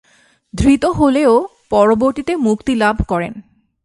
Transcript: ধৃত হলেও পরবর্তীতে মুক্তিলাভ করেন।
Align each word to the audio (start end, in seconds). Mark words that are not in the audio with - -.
ধৃত 0.53 0.85
হলেও 0.85 1.33
পরবর্তীতে 1.69 2.35
মুক্তিলাভ 2.35 2.95
করেন। 3.07 3.33